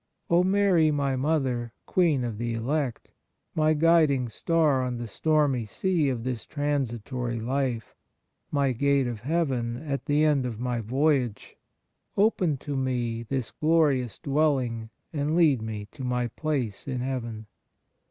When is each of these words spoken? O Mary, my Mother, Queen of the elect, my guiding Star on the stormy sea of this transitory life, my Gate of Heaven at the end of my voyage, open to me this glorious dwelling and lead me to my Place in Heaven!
O 0.31 0.43
Mary, 0.43 0.89
my 0.89 1.15
Mother, 1.15 1.73
Queen 1.85 2.23
of 2.23 2.39
the 2.39 2.55
elect, 2.55 3.11
my 3.53 3.75
guiding 3.75 4.29
Star 4.29 4.81
on 4.81 4.97
the 4.97 5.05
stormy 5.07 5.67
sea 5.67 6.09
of 6.09 6.23
this 6.23 6.43
transitory 6.43 7.39
life, 7.39 7.93
my 8.49 8.71
Gate 8.71 9.05
of 9.05 9.19
Heaven 9.21 9.77
at 9.77 10.05
the 10.07 10.25
end 10.25 10.43
of 10.47 10.59
my 10.59 10.79
voyage, 10.81 11.55
open 12.17 12.57
to 12.57 12.75
me 12.75 13.21
this 13.21 13.51
glorious 13.51 14.17
dwelling 14.17 14.89
and 15.13 15.35
lead 15.35 15.61
me 15.61 15.85
to 15.91 16.03
my 16.03 16.29
Place 16.29 16.87
in 16.87 17.01
Heaven! 17.01 17.45